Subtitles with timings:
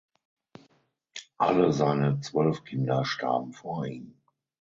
[1.37, 4.15] Alle seine zwölf Kinder starben vor ihm.